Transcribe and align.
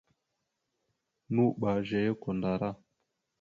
Nuɓa 1.33 1.71
zeya 1.87 2.11
kwandara. 2.21 2.69